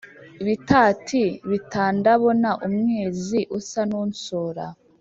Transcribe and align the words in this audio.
bitati 0.45 1.21
bitndabona 1.49 2.49
umwezi 2.67 3.39
usa 3.57 3.81
n' 3.89 3.91
unsura 4.03 4.65